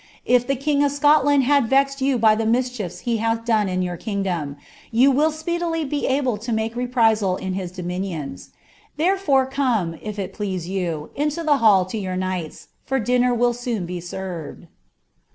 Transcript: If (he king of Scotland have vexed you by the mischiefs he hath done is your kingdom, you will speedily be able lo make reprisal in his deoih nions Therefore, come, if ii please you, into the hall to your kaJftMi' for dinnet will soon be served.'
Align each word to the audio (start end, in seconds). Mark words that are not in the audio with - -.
If 0.25 0.47
(he 0.49 0.55
king 0.55 0.83
of 0.83 0.91
Scotland 0.91 1.43
have 1.43 1.65
vexed 1.65 2.01
you 2.01 2.17
by 2.17 2.33
the 2.33 2.47
mischiefs 2.47 3.01
he 3.01 3.17
hath 3.17 3.45
done 3.45 3.69
is 3.69 3.83
your 3.83 3.97
kingdom, 3.97 4.57
you 4.89 5.11
will 5.11 5.29
speedily 5.29 5.85
be 5.85 6.07
able 6.07 6.39
lo 6.47 6.53
make 6.55 6.75
reprisal 6.75 7.35
in 7.37 7.53
his 7.53 7.71
deoih 7.71 7.99
nions 7.99 8.49
Therefore, 8.97 9.45
come, 9.45 9.99
if 10.01 10.17
ii 10.17 10.27
please 10.29 10.67
you, 10.67 11.11
into 11.15 11.43
the 11.43 11.57
hall 11.57 11.85
to 11.85 11.99
your 11.99 12.17
kaJftMi' 12.17 12.65
for 12.87 12.99
dinnet 12.99 13.37
will 13.37 13.53
soon 13.53 13.85
be 13.85 13.99
served.' 14.01 14.65